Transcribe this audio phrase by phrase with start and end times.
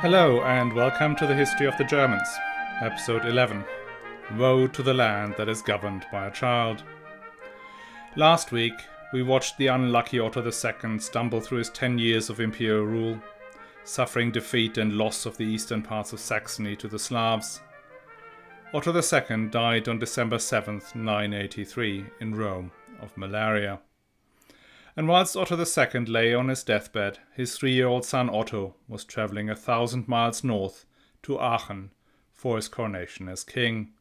[0.00, 2.26] Hello, and welcome to the History of the Germans,
[2.80, 3.62] Episode 11
[4.38, 6.82] Woe to the Land That is Governed by a Child.
[8.16, 8.72] Last week,
[9.12, 13.20] we watched the unlucky Otto II stumble through his 10 years of imperial rule,
[13.84, 17.60] suffering defeat and loss of the eastern parts of Saxony to the Slavs.
[18.72, 22.72] Otto II died on December 7, 983, in Rome
[23.02, 23.78] of malaria.
[24.96, 29.04] And whilst Otto II lay on his deathbed, his three year old son Otto was
[29.04, 30.84] travelling a thousand miles north
[31.22, 31.90] to Aachen
[32.32, 33.92] for his coronation as king.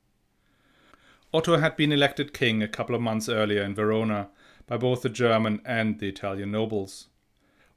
[1.32, 4.30] Otto had been elected king a couple of months earlier in Verona
[4.66, 7.08] by both the German and the Italian nobles.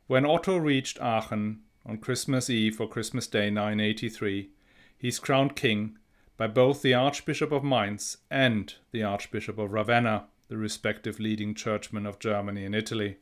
[0.06, 4.50] When Otto reached Aachen on Christmas Eve or Christmas Day 983, he
[4.96, 5.98] he's crowned king
[6.36, 12.04] by both the Archbishop of Mainz and the Archbishop of Ravenna the respective leading churchmen
[12.04, 13.16] of Germany and Italy.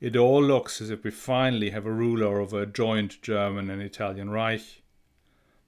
[0.00, 3.82] It all looks as if we finally have a ruler over a joint German and
[3.82, 4.80] Italian Reich.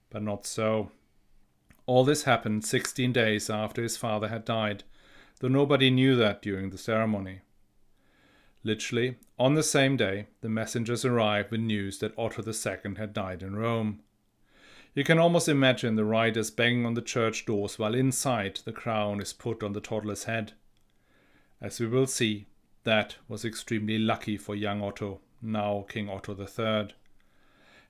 [0.09, 0.89] But not so.
[1.85, 4.83] All this happened 16 days after his father had died,
[5.41, 7.41] though nobody knew that during the ceremony.
[8.63, 13.43] Literally, on the same day, the messengers arrived with news that Otto II had died
[13.43, 13.99] in Rome.
[14.97, 19.21] You can almost imagine the riders banging on the church doors while inside the crown
[19.21, 20.53] is put on the toddler's head.
[21.61, 22.47] As we will see,
[22.83, 26.95] that was extremely lucky for young Otto, now King Otto III.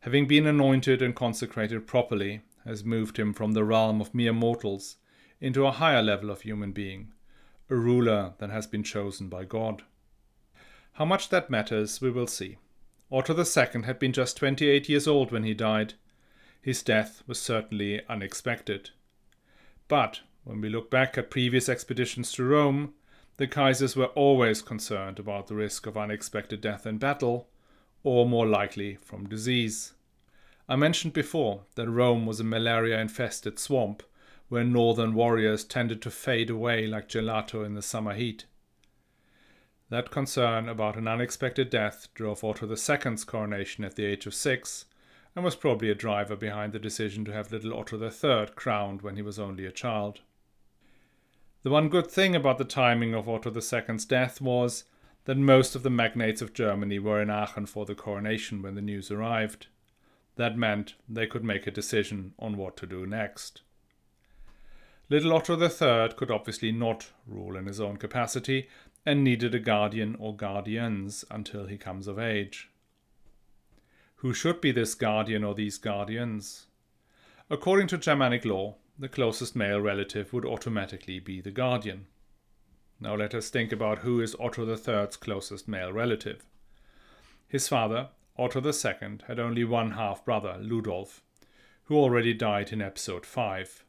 [0.02, 4.98] Having been anointed and consecrated properly has moved him from the realm of mere mortals
[5.40, 7.14] into a higher level of human being,
[7.70, 9.82] a ruler that has been chosen by God.
[10.92, 12.58] How much that matters, we will see.
[13.10, 15.94] Otto II had been just 28 years old when he died,
[16.68, 18.90] his death was certainly unexpected.
[19.88, 22.94] But when we look back at previous expeditions to Rome,
[23.38, 27.48] the Kaisers were always concerned about the risk of unexpected death in battle,
[28.04, 29.94] or more likely from disease.
[30.68, 34.04] I mentioned before that Rome was a malaria infested swamp
[34.50, 38.44] where northern warriors tended to fade away like gelato in the summer heat.
[39.88, 44.84] That concern about an unexpected death drove Otto II's coronation at the age of six
[45.38, 49.18] and was probably a driver behind the decision to have little Otto III crowned when
[49.18, 50.22] he was only a child.
[51.62, 54.86] The one good thing about the timing of Otto II's death was
[55.26, 58.82] that most of the magnates of Germany were in Aachen for the coronation when the
[58.82, 59.68] news arrived.
[60.38, 63.62] That meant they could make a decision on what to do next.
[65.08, 68.70] Little Otto III could obviously not rule in his own capacity
[69.06, 72.72] and needed a guardian or guardians until he comes of age.
[74.22, 76.66] Who should be this guardian or these guardians?
[77.52, 82.08] According to Germanic law, the closest male relative would automatically be the guardian.
[83.00, 86.48] Now let us think about who is Otto III's closest male relative.
[87.48, 91.22] His father, Otto II, had only one half brother, Ludolf,
[91.84, 93.86] who already died in episode 5.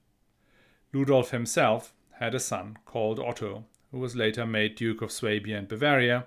[0.93, 5.69] Ludolf himself had a son called Otto, who was later made Duke of Swabia and
[5.69, 6.27] Bavaria.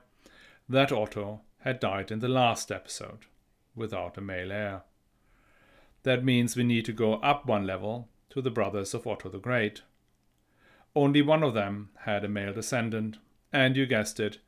[0.67, 3.27] That Otto had died in the last episode
[3.75, 4.83] without a male heir.
[6.03, 9.39] That means we need to go up one level to the brothers of Otto the
[9.39, 9.81] Great.
[10.95, 13.17] Only one of them had a male descendant,
[13.53, 14.39] and you guessed it,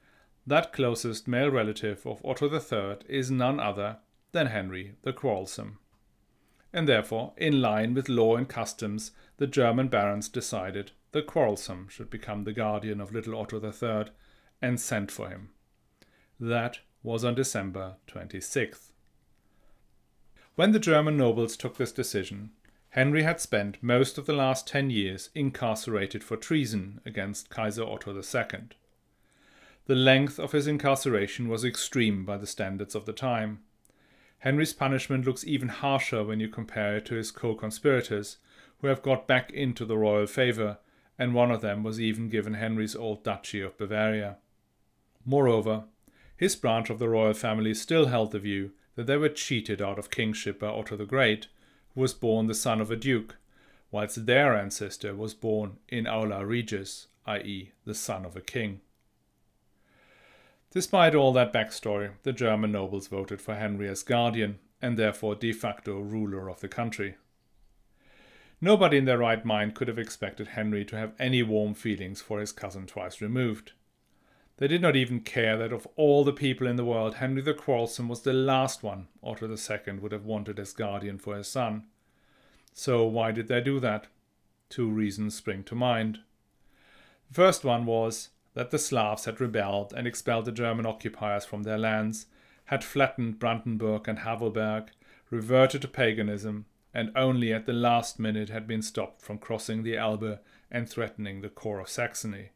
[0.45, 3.97] that closest male relative of Otto III is none other
[4.33, 5.79] than Henry the Quarrelsome.
[6.73, 12.09] And therefore, in line with law and customs, the German barons decided the Quarrelsome should
[12.09, 14.11] become the guardian of little Otto III
[14.61, 15.49] and sent for him.
[16.39, 18.92] That was on December 26th.
[20.55, 22.51] When the German nobles took this decision,
[22.89, 28.15] Henry had spent most of the last ten years incarcerated for treason against Kaiser Otto
[28.15, 28.69] II.
[29.87, 33.63] The length of his incarceration was extreme by the standards of the time.
[34.39, 38.37] Henry's punishment looks even harsher when you compare it to his co conspirators,
[38.77, 40.77] who have got back into the royal favour,
[41.17, 44.37] and one of them was even given Henry's old duchy of Bavaria.
[45.25, 45.85] Moreover,
[46.37, 49.99] his branch of the royal family still held the view that they were cheated out
[49.99, 51.47] of kingship by Otto the Great,
[51.93, 53.37] who was born the son of a duke,
[53.91, 58.81] whilst their ancestor was born in aula regis, i.e., the son of a king.
[60.71, 65.53] Despite all that backstory, the German nobles voted for Henry as guardian and therefore de
[65.53, 67.15] facto ruler of the country.
[68.59, 72.39] Nobody in their right mind could have expected Henry to have any warm feelings for
[72.39, 73.73] his cousin twice removed.
[74.57, 77.53] They did not even care that of all the people in the world, Henry the
[77.53, 81.85] Quarrelsome was the last one Otto II would have wanted as guardian for his son.
[82.73, 84.07] So why did they do that?
[84.69, 86.19] Two reasons spring to mind.
[87.29, 91.63] The first one was that the Slavs had rebelled and expelled the German occupiers from
[91.63, 92.27] their lands,
[92.65, 94.89] had flattened Brandenburg and Havelberg,
[95.31, 99.97] reverted to paganism, and only at the last minute had been stopped from crossing the
[99.97, 100.39] Elbe
[100.69, 102.49] and threatening the core of Saxony.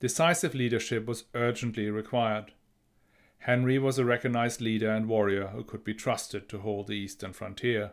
[0.00, 2.52] Decisive leadership was urgently required.
[3.38, 7.32] Henry was a recognized leader and warrior who could be trusted to hold the eastern
[7.32, 7.92] frontier.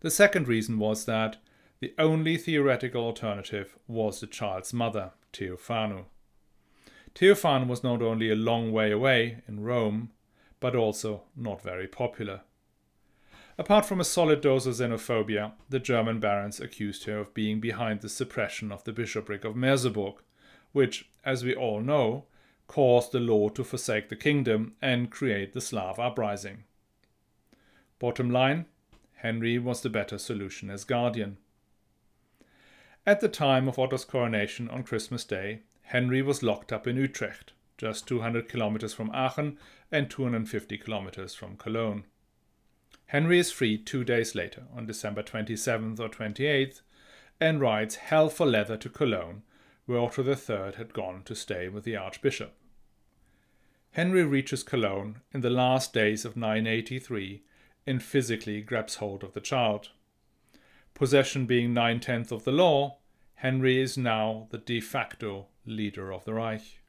[0.00, 1.38] The second reason was that
[1.80, 6.04] the only theoretical alternative was the child's mother, Theophanu.
[7.14, 10.10] Theophanu was not only a long way away in Rome,
[10.60, 12.42] but also not very popular.
[13.58, 18.00] Apart from a solid dose of xenophobia, the German barons accused her of being behind
[18.00, 20.16] the suppression of the bishopric of Merseburg,
[20.76, 22.26] which, as we all know,
[22.66, 26.64] caused the law to forsake the kingdom and create the Slav uprising.
[27.98, 28.66] Bottom line
[29.14, 31.38] Henry was the better solution as guardian.
[33.06, 37.54] At the time of Otto's coronation on Christmas Day, Henry was locked up in Utrecht,
[37.78, 39.56] just 200 kilometers from Aachen
[39.90, 42.04] and 250 kilometers from Cologne.
[43.06, 46.82] Henry is freed two days later, on December 27th or 28th,
[47.40, 49.42] and rides hell for leather to Cologne,
[49.86, 52.52] where Otto III had gone to stay with the Archbishop.
[53.92, 57.42] Henry reaches Cologne in the last days of 983
[57.86, 59.90] and physically grabs hold of the child.
[60.92, 62.98] Possession being nine tenths of the law,
[63.36, 66.80] Henry is now the de facto leader of the Reich.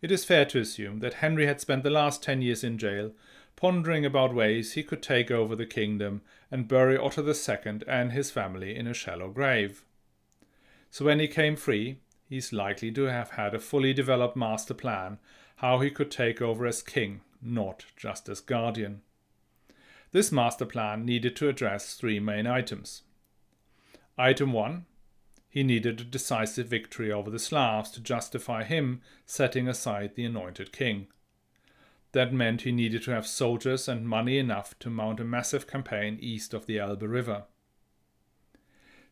[0.00, 3.12] It is fair to assume that Henry had spent the last ten years in jail
[3.56, 8.30] pondering about ways he could take over the kingdom and bury Otto II and his
[8.30, 9.84] family in a shallow grave.
[10.92, 15.18] So when he came free, he's likely to have had a fully developed master plan
[15.56, 19.00] how he could take over as king, not just as guardian.
[20.10, 23.02] This master plan needed to address three main items.
[24.18, 24.84] Item 1
[25.48, 30.72] he needed a decisive victory over the Slavs to justify him setting aside the anointed
[30.72, 31.06] king.
[32.12, 36.18] That meant he needed to have soldiers and money enough to mount a massive campaign
[36.20, 37.44] east of the Elbe River.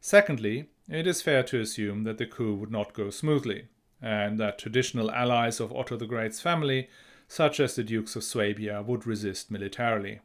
[0.00, 3.68] Secondly, it is fair to assume that the coup would not go smoothly,
[4.02, 6.88] and that traditional allies of Otto the Great's family,
[7.28, 10.20] such as the Dukes of Swabia, would resist militarily.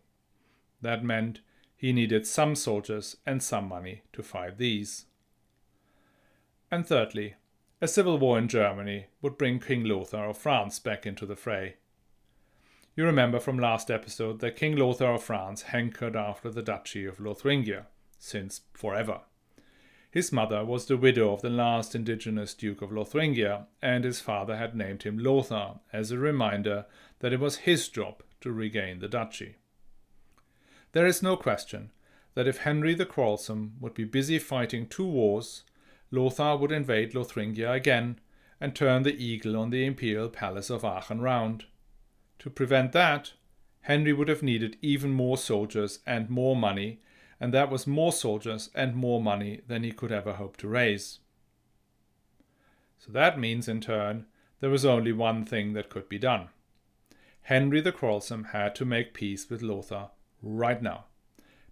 [0.81, 1.41] That meant
[1.77, 5.06] he needed some soldiers and some money to fight these.
[6.71, 7.35] And thirdly,
[7.79, 11.75] a civil war in Germany would bring King Lothar of France back into the fray.
[12.95, 17.19] You remember from last episode that King Lothar of France hankered after the Duchy of
[17.19, 17.85] Lothringia,
[18.17, 19.21] since forever.
[20.15, 24.56] His mother was the widow of the last indigenous Duke of Lothringia, and his father
[24.56, 26.85] had named him Lothar as a reminder
[27.19, 29.56] that it was his job to regain the duchy.
[30.94, 31.91] There is no question
[32.33, 35.63] that if Henry the Quarrelsome would be busy fighting two wars,
[36.12, 38.17] Lothar would invade Lothringia again
[38.62, 41.65] and turn the eagle on the imperial palace of Aachen round.
[42.39, 43.33] To prevent that,
[43.81, 47.01] Henry would have needed even more soldiers and more money,
[47.40, 51.20] and that was more soldiers and more money than he could ever hope to raise.
[52.98, 54.26] So that means, in turn,
[54.62, 56.50] there was only one thing that could be done.
[57.44, 60.10] Henry the Quarrelsome had to make peace with Lothar
[60.42, 61.06] right now,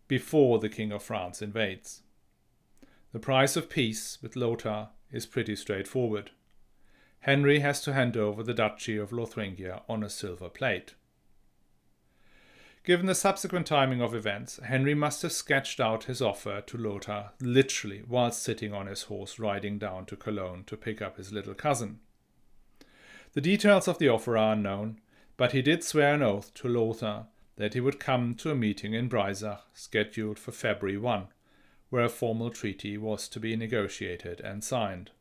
[0.08, 2.02] before the King of France invades.
[3.12, 6.32] The price of peace with Lothar is pretty straightforward.
[7.22, 10.94] Henry has to hand over the Duchy of Lothringia on a silver plate.
[12.84, 17.32] Given the subsequent timing of events, Henry must have sketched out his offer to Lothar
[17.40, 21.54] literally whilst sitting on his horse riding down to Cologne to pick up his little
[21.54, 22.02] cousin.
[23.32, 25.00] The details of the offer are unknown,
[25.38, 28.94] but he did swear an oath to Lothar that he would come to a meeting
[28.94, 31.28] in Breisach scheduled for February 1,
[31.90, 35.12] where a formal treaty was to be negotiated and signed.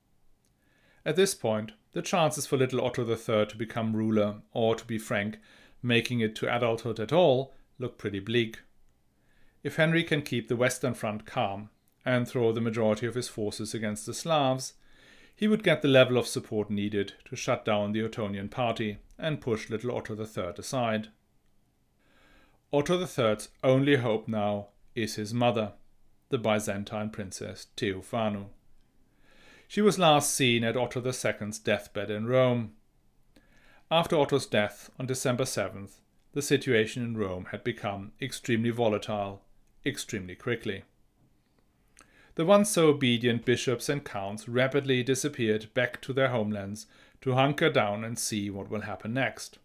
[1.05, 4.99] At this point, the chances for little Otto III to become ruler, or to be
[4.99, 5.39] frank,
[5.83, 8.61] making it to adulthood at all, look pretty bleak.
[9.63, 11.71] If Henry can keep the Western Front calm
[12.05, 14.75] and throw the majority of his forces against the Slavs,
[15.35, 19.41] he would get the level of support needed to shut down the Ottonian party and
[19.41, 21.09] push little Otto III aside.
[22.73, 25.73] Otto III's only hope now is his mother
[26.29, 28.47] the Byzantine princess Theophanu.
[29.69, 32.73] She was last seen at Otto II's deathbed in Rome.
[33.93, 36.01] After Otto's death on December 7th,
[36.33, 39.43] the situation in Rome had become extremely volatile,
[39.85, 40.85] extremely quickly.
[42.37, 46.87] The once so obedient bishops and counts rapidly disappeared back to their homelands
[47.21, 49.59] to hunker down and see what will happen next.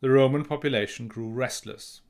[0.00, 2.00] The Roman population grew restless.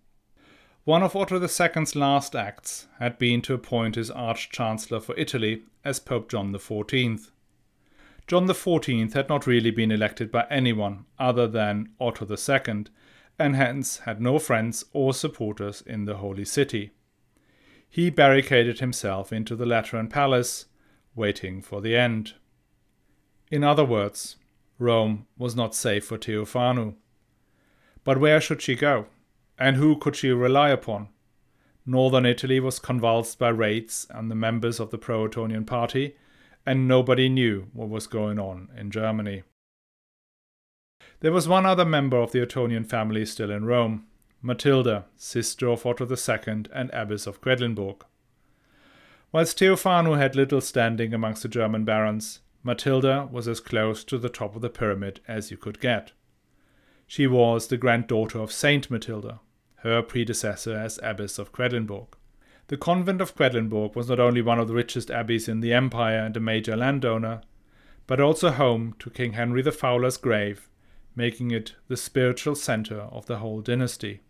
[0.85, 5.65] One of Otto II's last acts had been to appoint his Arch Chancellor for Italy
[5.85, 7.29] as Pope John XIV.
[8.27, 12.87] John XIV had not really been elected by anyone other than Otto II,
[13.39, 16.93] and hence had no friends or supporters in the Holy City.
[17.89, 20.67] He barricaded himself into the Lateran palace,
[21.15, 22.35] waiting for the end.
[23.51, 24.37] In other words,
[24.79, 26.95] Rome was not safe for Theophanu.
[28.05, 29.07] But where should she go?
[29.59, 31.09] And who could she rely upon?
[31.87, 36.17] Northern Italy was convulsed by raids on the members of the pro Ottonian party,
[36.67, 39.43] and nobody knew what was going on in Germany.
[41.21, 44.07] There was one other member of the Ottonian family still in Rome,
[44.43, 48.03] Matilda, sister of Otto II and abbess of Quedlinburg.
[49.33, 54.29] Whilst Theophanu had little standing amongst the German barons, Matilda was as close to the
[54.29, 56.13] top of the pyramid as you could get.
[57.07, 59.41] She was the granddaughter of Saint Matilda,
[59.77, 62.09] her predecessor as abbess of Quedlinburg.
[62.69, 66.19] The convent of Quedlinburg was not only one of the richest abbeys in the empire
[66.19, 67.43] and a major landowner,
[68.07, 70.69] but also home to King Henry the Fowler's grave
[71.17, 74.21] making it the spiritual center of the whole dynasty.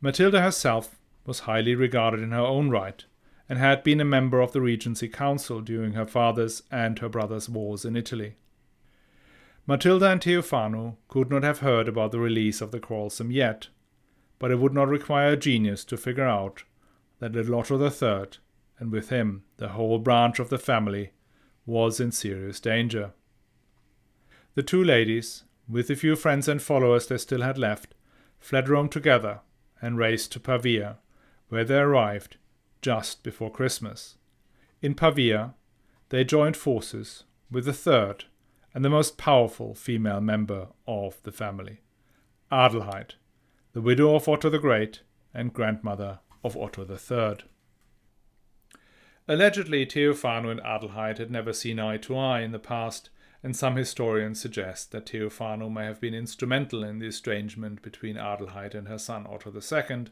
[0.00, 0.96] Matilda herself
[1.26, 3.04] was highly regarded in her own right,
[3.48, 7.48] and had been a member of the Regency Council during her father's and her brother's
[7.48, 8.34] wars in Italy.
[9.66, 13.68] Matilda and Teofano could not have heard about the release of the quarrelsome yet,
[14.38, 16.64] but it would not require a genius to figure out
[17.20, 18.30] that little Otto III,
[18.78, 21.12] and with him the whole branch of the family,
[21.64, 23.12] was in serious danger.
[24.54, 27.94] The two ladies, with the few friends and followers they still had left,
[28.40, 29.40] fled Rome together
[29.80, 30.98] and raced to Pavia,
[31.48, 32.36] where they arrived
[32.82, 34.16] just before Christmas.
[34.82, 35.54] In Pavia,
[36.08, 38.24] they joined forces with the third
[38.74, 41.80] and the most powerful female member of the family,
[42.50, 43.14] Adelheid,
[43.72, 45.02] the widow of Otto the Great
[45.34, 47.44] and grandmother of Otto III.
[49.28, 53.10] Allegedly, Theophano and Adelheid had never seen eye to eye in the past,
[53.42, 58.74] and some historians suggest that Theophano may have been instrumental in the estrangement between Adelheid
[58.74, 60.06] and her son Otto II,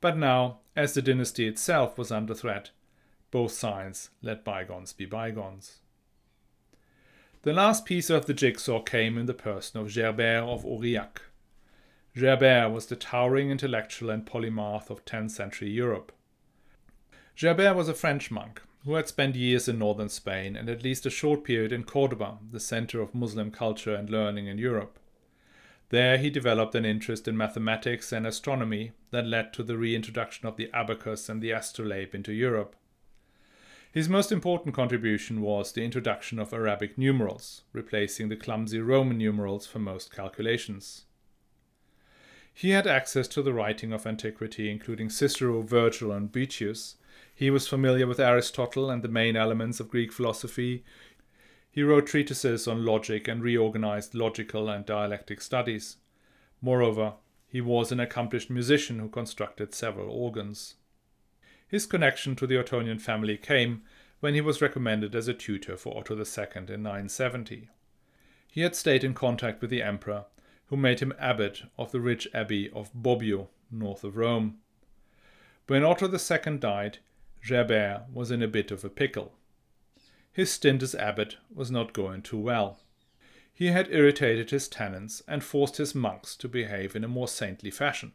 [0.00, 2.70] but now, as the dynasty itself was under threat,
[3.30, 5.78] both sides let bygones be bygones.
[7.42, 11.22] The last piece of the jigsaw came in the person of Gerbert of Aurillac.
[12.14, 16.12] Gerbert was the towering intellectual and polymath of 10th century Europe.
[17.40, 21.06] Gerbert was a French monk who had spent years in northern Spain and at least
[21.06, 24.98] a short period in Cordoba, the center of Muslim culture and learning in Europe.
[25.88, 30.56] There he developed an interest in mathematics and astronomy that led to the reintroduction of
[30.56, 32.76] the abacus and the astrolabe into Europe.
[33.90, 39.66] His most important contribution was the introduction of Arabic numerals, replacing the clumsy Roman numerals
[39.66, 41.04] for most calculations.
[42.54, 46.96] He had access to the writing of antiquity, including Cicero, Virgil, and Boethius,
[47.34, 50.84] he was familiar with Aristotle and the main elements of Greek philosophy.
[51.70, 55.96] He wrote treatises on logic and reorganized logical and dialectic studies.
[56.60, 57.14] Moreover,
[57.48, 60.74] he was an accomplished musician who constructed several organs.
[61.66, 63.82] His connection to the Ottonian family came
[64.20, 67.70] when he was recommended as a tutor for Otto II in 970.
[68.46, 70.26] He had stayed in contact with the emperor,
[70.72, 74.56] who made him abbot of the rich abbey of Bobbio, north of Rome.
[75.66, 76.96] When Otto II died,
[77.46, 79.34] Gerbert was in a bit of a pickle.
[80.32, 82.80] His stint as abbot was not going too well.
[83.52, 87.70] He had irritated his tenants and forced his monks to behave in a more saintly
[87.70, 88.14] fashion.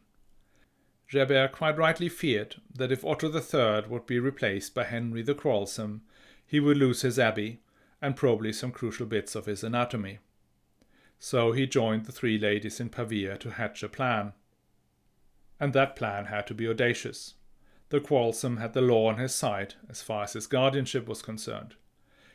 [1.12, 6.02] Gerbert quite rightly feared that if Otto III would be replaced by Henry the Quarrelsome,
[6.44, 7.60] he would lose his abbey
[8.02, 10.18] and probably some crucial bits of his anatomy.
[11.18, 14.32] So he joined the three ladies in Pavia to hatch a plan.
[15.58, 17.34] And that plan had to be audacious
[17.90, 21.74] the Quarrelsome had the law on his side as far as his guardianship was concerned.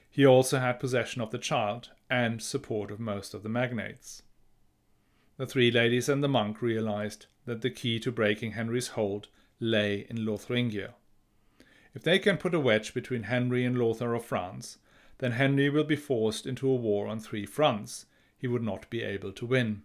[0.10, 4.24] He also had possession of the child and support of most of the magnates.
[5.38, 9.28] The three ladies and the monk realized that the key to breaking Henry's hold
[9.60, 10.94] lay in Lothringia.
[11.94, 14.78] If they can put a wedge between Henry and Lothar of France,
[15.20, 18.06] then Henry will be forced into a war on three fronts
[18.44, 19.84] he would not be able to win.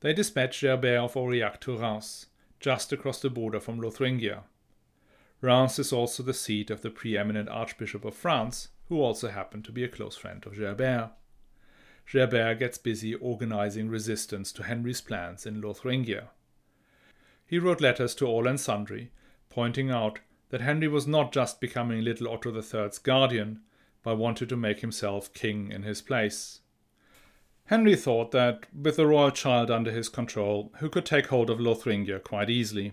[0.00, 2.26] They dispatched Gerbert of Aurillac to Reims,
[2.60, 4.42] just across the border from Lothringia.
[5.40, 9.72] Reims is also the seat of the preeminent Archbishop of France, who also happened to
[9.72, 11.12] be a close friend of Gerbert.
[12.04, 16.28] Gerbert gets busy organizing resistance to Henry's plans in Lothringia.
[17.46, 19.10] He wrote letters to all and sundry,
[19.48, 20.18] pointing out
[20.50, 23.62] that Henry was not just becoming little Otto III's guardian,
[24.02, 26.60] but wanted to make himself king in his place.
[27.66, 31.58] Henry thought that, with the royal child under his control, he could take hold of
[31.58, 32.92] Lothringia quite easily.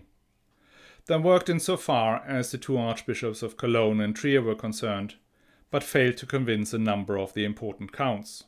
[1.06, 5.14] That worked in so far as the two archbishops of Cologne and Trier were concerned,
[5.70, 8.44] but failed to convince a number of the important counts.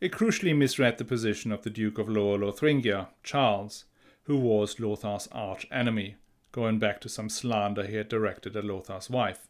[0.00, 3.84] It crucially misread the position of the Duke of Lower Lothringia, Charles,
[4.24, 6.16] who was Lothar's arch enemy,
[6.52, 9.48] going back to some slander he had directed at Lothar's wife.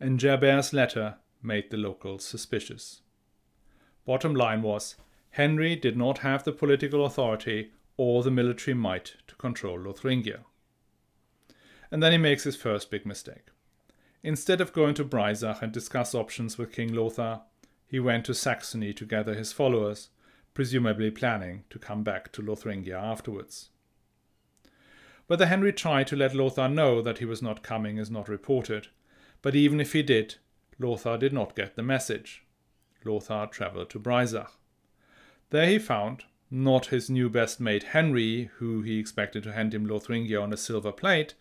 [0.00, 3.00] And Gerbert's letter made the locals suspicious.
[4.08, 4.96] Bottom line was
[5.32, 10.44] Henry did not have the political authority or the military might to control Lothringia.
[11.90, 13.48] And then he makes his first big mistake.
[14.22, 17.42] Instead of going to Breisach and discuss options with King Lothar,
[17.86, 20.08] he went to Saxony to gather his followers,
[20.54, 23.68] presumably planning to come back to Lothringia afterwards.
[25.26, 28.88] Whether Henry tried to let Lothar know that he was not coming is not reported,
[29.42, 30.36] but even if he did,
[30.78, 32.46] Lothar did not get the message.
[33.04, 34.50] Lothar travelled to Breisach.
[35.50, 39.86] There he found, not his new best mate Henry, who he expected to hand him
[39.86, 41.34] Lothringia on a silver plate,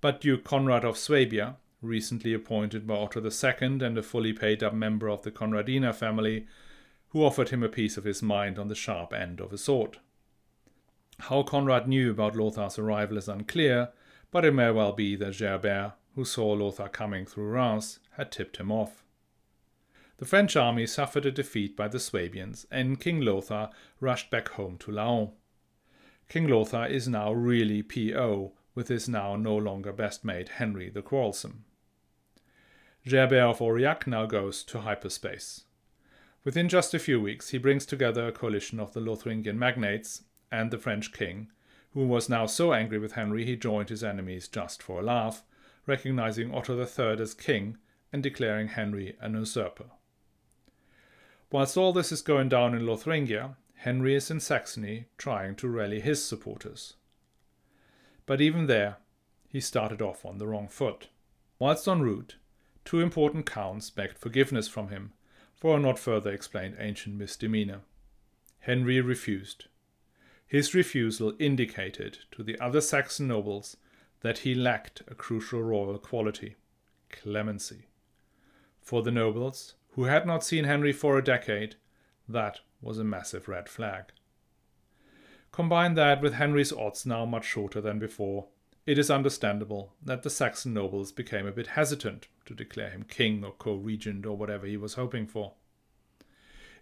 [0.00, 4.74] but Duke Conrad of Swabia, recently appointed by Otto II and a fully paid up
[4.74, 6.46] member of the Conradine family,
[7.08, 9.98] who offered him a piece of his mind on the sharp end of a sword.
[11.18, 13.90] How Conrad knew about Lothar's arrival is unclear,
[14.30, 18.56] but it may well be that Gerbert, who saw Lothar coming through Reims, had tipped
[18.56, 19.01] him off.
[20.22, 24.78] The French army suffered a defeat by the Swabians, and King Lothar rushed back home
[24.78, 25.32] to Laon.
[26.28, 31.02] King Lothar is now really PO, with his now no longer best mate Henry the
[31.02, 31.64] Quarrelsome.
[33.04, 35.64] Gerbert of Aurillac now goes to hyperspace.
[36.44, 40.70] Within just a few weeks, he brings together a coalition of the Lothringian magnates and
[40.70, 41.50] the French king,
[41.94, 45.42] who was now so angry with Henry he joined his enemies just for a laugh,
[45.84, 47.76] recognizing Otto III as king
[48.12, 49.86] and declaring Henry an usurper.
[51.52, 56.00] Whilst all this is going down in Lothringia, Henry is in Saxony trying to rally
[56.00, 56.94] his supporters.
[58.24, 58.96] But even there,
[59.48, 61.08] he started off on the wrong foot.
[61.58, 62.36] Whilst en route,
[62.86, 65.12] two important counts begged forgiveness from him
[65.54, 67.82] for a not further explained ancient misdemeanor.
[68.60, 69.66] Henry refused.
[70.46, 73.76] His refusal indicated to the other Saxon nobles
[74.22, 76.56] that he lacked a crucial royal quality
[77.10, 77.88] clemency.
[78.80, 81.76] For the nobles, who had not seen Henry for a decade,
[82.28, 84.06] that was a massive red flag.
[85.52, 88.46] Combine that with Henry's odds now much shorter than before,
[88.86, 93.44] it is understandable that the Saxon nobles became a bit hesitant to declare him king
[93.44, 95.52] or co regent or whatever he was hoping for.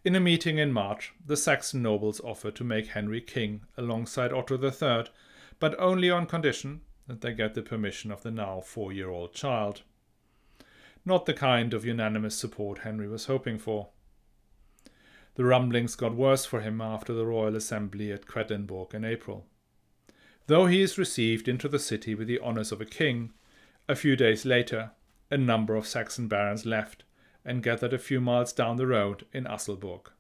[0.03, 4.57] In a meeting in March, the Saxon nobles offered to make Henry king alongside Otto
[4.57, 5.11] III,
[5.59, 9.35] but only on condition that they get the permission of the now four year old
[9.35, 9.83] child.
[11.05, 13.89] Not the kind of unanimous support Henry was hoping for.
[15.35, 19.47] The rumblings got worse for him after the royal assembly at Quedlinburg in April.
[20.47, 23.33] Though he is received into the city with the honours of a king,
[23.89, 24.91] a few days later
[25.31, 27.05] a number of Saxon barons left
[27.45, 30.11] and gathered a few miles down the road in Asselburg.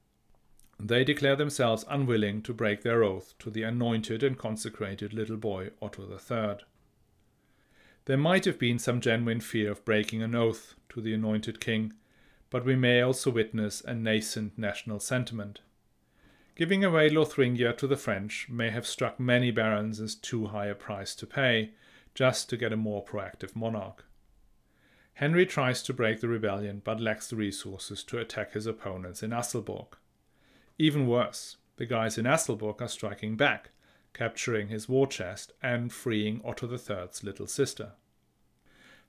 [0.78, 5.70] They declare themselves unwilling to break their oath to the anointed and consecrated little boy
[5.82, 6.64] Otto III.
[8.10, 11.92] There might have been some genuine fear of breaking an oath to the anointed king,
[12.50, 15.60] but we may also witness a nascent national sentiment.
[16.56, 20.74] Giving away Lothringia to the French may have struck many barons as too high a
[20.74, 21.70] price to pay,
[22.12, 24.04] just to get a more proactive monarch.
[25.14, 29.30] Henry tries to break the rebellion but lacks the resources to attack his opponents in
[29.30, 29.92] Asselburg.
[30.78, 33.70] Even worse, the guys in Asselburg are striking back,
[34.12, 37.92] capturing his war chest and freeing Otto III's little sister.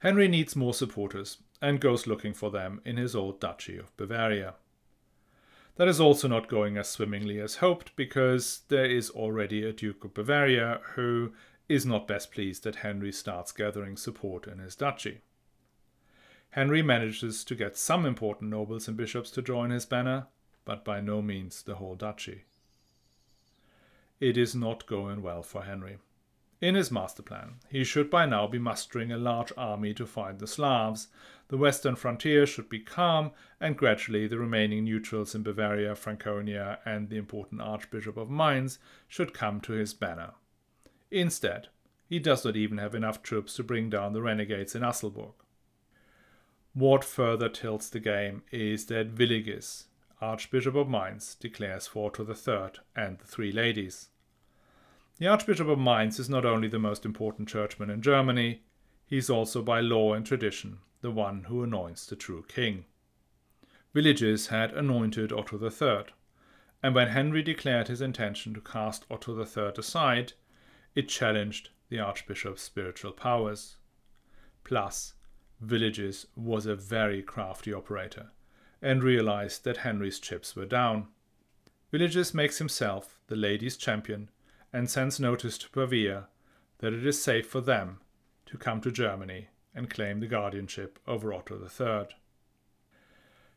[0.01, 4.55] Henry needs more supporters and goes looking for them in his old duchy of Bavaria.
[5.75, 10.03] That is also not going as swimmingly as hoped because there is already a Duke
[10.03, 11.33] of Bavaria who
[11.69, 15.21] is not best pleased that Henry starts gathering support in his duchy.
[16.49, 20.25] Henry manages to get some important nobles and bishops to join his banner,
[20.65, 22.45] but by no means the whole duchy.
[24.19, 25.97] It is not going well for Henry.
[26.62, 30.38] In his master plan, he should by now be mustering a large army to fight
[30.38, 31.08] the Slavs.
[31.47, 37.10] The western frontier should be calm, and gradually the remaining neutrals in Bavaria, Franconia, and
[37.10, 40.34] the important Archbishop of Mainz should come to his banner.
[41.10, 41.69] Instead,
[42.08, 45.34] he does not even have enough troops to bring down the renegades in Asselburg.
[46.74, 49.86] What further tilts the game is that Willigis,
[50.21, 54.11] Archbishop of Mainz, declares for the Third and the Three Ladies.
[55.21, 58.63] The Archbishop of Mainz is not only the most important churchman in Germany,
[59.05, 62.86] he is also by law and tradition the one who anoints the true king.
[63.93, 66.05] Willigis had anointed Otto III,
[66.81, 70.34] and when Henry declared his intention to cast Otto III aside,
[70.95, 73.75] it challenged the Archbishop's spiritual powers.
[74.63, 75.13] Plus,
[75.63, 78.31] Willigis was a very crafty operator
[78.81, 81.10] and realized that Henry's chips were down.
[81.93, 84.31] Willigis makes himself the ladies' champion
[84.73, 86.27] and sends notice to Pavia
[86.79, 87.99] that it is safe for them
[88.45, 92.07] to come to Germany and claim the guardianship over Otto III.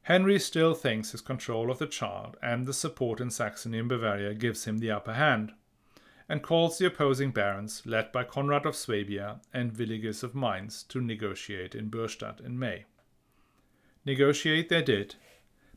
[0.02, 4.34] Henry still thinks his control of the child and the support in Saxony and Bavaria
[4.34, 5.52] gives him the upper hand,
[6.28, 11.00] and calls the opposing barons, led by Conrad of Swabia and Willigis of Mainz, to
[11.00, 12.84] negotiate in Bürstadt in May.
[14.04, 15.14] Negotiate they did,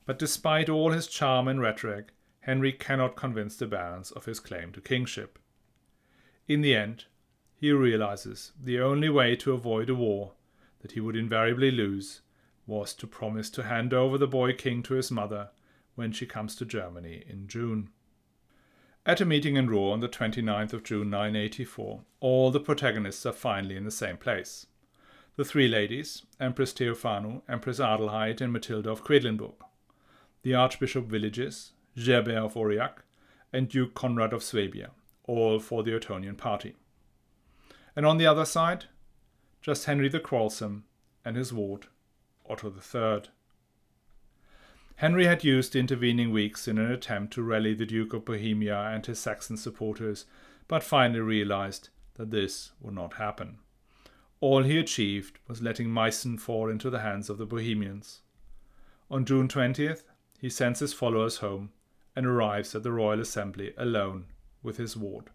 [0.06, 2.10] but despite all his charm and rhetoric,
[2.48, 5.38] Henry cannot convince the barons of his claim to kingship.
[6.48, 7.04] In the end,
[7.54, 10.32] he realizes the only way to avoid a war
[10.80, 12.22] that he would invariably lose
[12.66, 15.50] was to promise to hand over the boy king to his mother
[15.96, 17.90] when she comes to Germany in June.
[19.06, 23.34] At a meeting in Rohr on the 29th of June 984, all the protagonists are
[23.34, 24.68] finally in the same place.
[25.36, 29.56] The three ladies, Empress Theophano, Empress Adelheid, and Matilda of Quedlinburg,
[30.44, 33.04] the Archbishop Willigis, Gerbert of Aurillac,
[33.52, 34.92] and Duke Conrad of Swabia,
[35.24, 36.76] all for the Ottonian party.
[37.96, 38.86] And on the other side,
[39.62, 40.84] just Henry the Quarrelsome
[41.26, 41.88] and his ward,
[42.48, 43.24] Otto III.
[44.98, 48.80] Henry had used the intervening weeks in an attempt to rally the Duke of Bohemia
[48.80, 50.26] and his Saxon supporters,
[50.68, 53.60] but finally realized that this would not happen.
[54.40, 58.22] All he achieved was letting Meissen fall into the hands of the Bohemians.
[59.10, 60.04] On June 20th,
[60.40, 61.72] he sends his followers home
[62.18, 64.26] and arrives at the Royal Assembly alone
[64.64, 65.30] with his ward,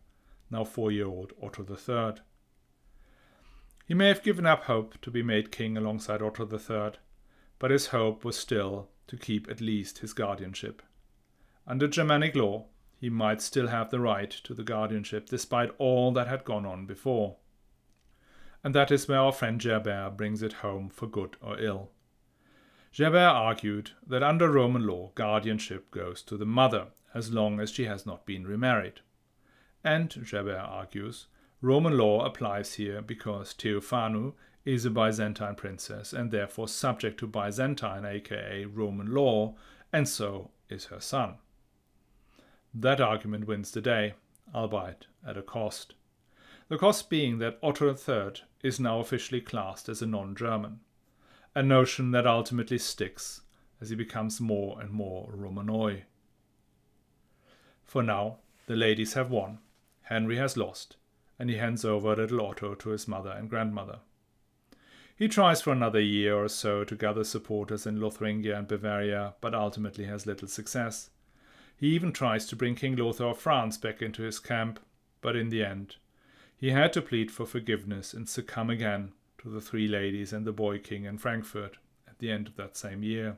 [0.50, 2.20] now four year old Otto III.
[3.86, 6.98] He may have given up hope to be made king alongside Otto III,
[7.60, 10.82] but his hope was still to keep at least his guardianship.
[11.68, 12.66] Under Germanic law,
[12.98, 16.86] he might still have the right to the guardianship despite all that had gone on
[16.86, 17.36] before.
[18.64, 21.92] And that is where our friend Gerbert brings it home for good or ill.
[22.94, 27.86] Gerbert argued that under Roman law, guardianship goes to the mother as long as she
[27.86, 29.00] has not been remarried.
[29.82, 31.26] And, Gerbert argues,
[31.62, 38.04] Roman law applies here because Theophanu is a Byzantine princess and therefore subject to Byzantine,
[38.04, 39.54] aka Roman law,
[39.92, 41.36] and so is her son.
[42.74, 44.14] That argument wins the day,
[44.54, 45.94] albeit at a cost.
[46.68, 50.80] The cost being that Otto III is now officially classed as a non German,
[51.54, 53.42] a notion that ultimately sticks
[53.80, 56.02] as he becomes more and more Romanoi.
[57.84, 59.58] For now, the ladies have won,
[60.02, 60.96] Henry has lost,
[61.38, 63.98] and he hands over little Otto to his mother and grandmother.
[65.14, 69.54] He tries for another year or so to gather supporters in Lothringia and Bavaria, but
[69.54, 71.10] ultimately has little success.
[71.76, 74.80] He even tries to bring King Lothar of France back into his camp,
[75.20, 75.96] but in the end,
[76.56, 79.12] he had to plead for forgiveness and succumb again
[79.42, 81.78] to the three ladies and the boy king in Frankfurt
[82.08, 83.36] at the end of that same year.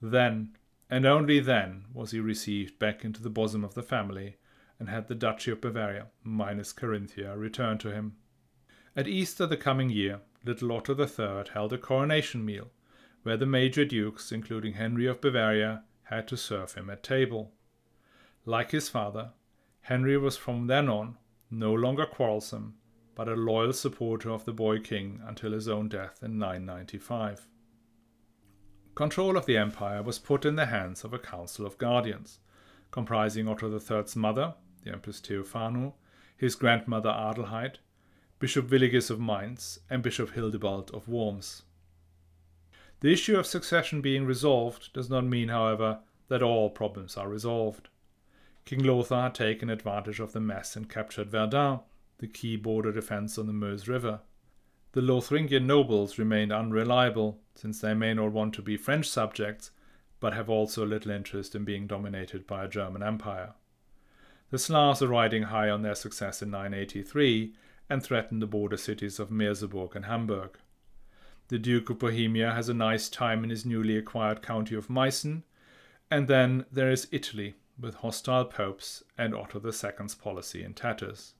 [0.00, 0.56] Then,
[0.90, 4.36] and only then, was he received back into the bosom of the family
[4.78, 8.16] and had the Duchy of Bavaria, minus Carinthia, returned to him.
[8.96, 12.70] At Easter the coming year, little Otto III held a coronation meal,
[13.22, 17.52] where the major dukes, including Henry of Bavaria, had to serve him at table.
[18.46, 19.32] Like his father,
[19.82, 21.18] Henry was from then on
[21.50, 22.74] no longer quarrelsome,
[23.14, 27.46] but a loyal supporter of the boy king until his own death in 995.
[28.94, 32.38] Control of the empire was put in the hands of a council of guardians,
[32.90, 35.94] comprising Otto III's mother, the Empress Theophano,
[36.36, 37.76] his grandmother Adelheid,
[38.38, 41.62] Bishop Willigis of Mainz, and Bishop Hildebald of Worms.
[43.00, 47.88] The issue of succession being resolved does not mean, however, that all problems are resolved.
[48.64, 51.80] King Lothar had taken advantage of the mess and captured Verdun,
[52.18, 54.20] the key border defense on the Meuse River.
[54.92, 59.70] The Lothringian nobles remained unreliable, since they may not want to be French subjects,
[60.20, 63.54] but have also little interest in being dominated by a German empire.
[64.50, 67.54] The Slavs are riding high on their success in 983
[67.90, 70.58] and threaten the border cities of Merseburg and Hamburg.
[71.48, 75.42] The Duke of Bohemia has a nice time in his newly acquired county of Meissen,
[76.10, 81.34] and then there is Italy, with hostile popes and Otto II's policy in tatters.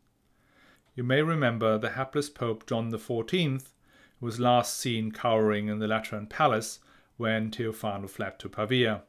[0.96, 3.64] You may remember the hapless Pope John XIV,
[4.20, 6.78] who was last seen cowering in the Lateran palace
[7.16, 9.02] when Theophano fled to Pavia.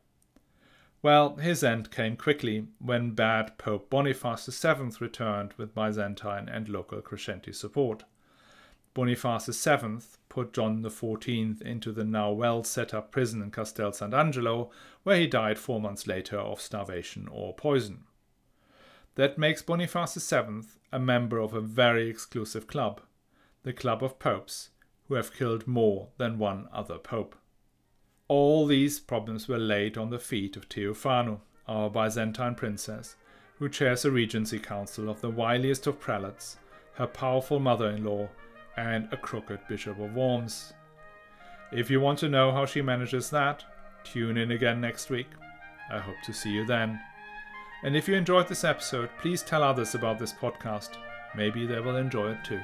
[1.03, 7.01] Well, his end came quickly when bad Pope Boniface VII returned with Byzantine and local
[7.01, 8.03] Crescenti support.
[8.95, 14.71] Boniface VII put John XIV into the now well set up prison in Castel Sant'Angelo,
[15.03, 18.05] where he died four months later of starvation or poison.
[19.15, 23.01] That makes Boniface VII a member of a very exclusive club,
[23.63, 24.69] the Club of Popes,
[25.07, 27.35] who have killed more than one other pope.
[28.27, 33.15] All these problems were laid on the feet of Theophano, our Byzantine princess,
[33.57, 36.57] who chairs a regency council of the wiliest of prelates,
[36.95, 38.27] her powerful mother in law,
[38.75, 40.73] and a crooked Bishop of Worms.
[41.71, 43.63] If you want to know how she manages that,
[44.03, 45.29] tune in again next week.
[45.89, 46.99] I hope to see you then.
[47.85, 50.97] And if you enjoyed this episode, please tell others about this podcast.
[51.35, 52.59] Maybe they will enjoy it too.